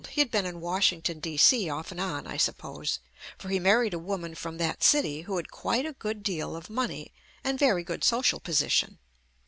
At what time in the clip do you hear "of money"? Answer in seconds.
6.55-7.13